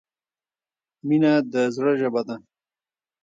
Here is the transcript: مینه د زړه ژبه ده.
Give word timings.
مینه 1.07 1.33
د 1.51 1.55
زړه 1.75 1.91
ژبه 2.01 2.21
ده. 2.27 2.35